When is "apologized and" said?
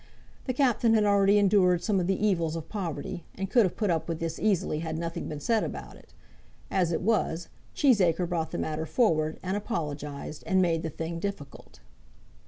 9.55-10.59